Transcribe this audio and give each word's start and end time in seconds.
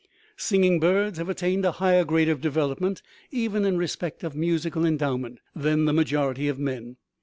Singing 0.35 0.79
birds 0.79 1.19
have 1.19 1.29
attained 1.29 1.63
a 1.63 1.73
higher 1.73 2.03
grade 2.03 2.27
of 2.27 2.41
development, 2.41 3.03
even 3.29 3.65
in 3.65 3.77
respect 3.77 4.23
of 4.23 4.35
musical 4.35 4.83
endowment, 4.83 5.37
than 5.55 5.85
the 5.85 5.93
ma 5.93 6.01
jority 6.01 6.49
of 6.49 6.57
men. 6.57 6.97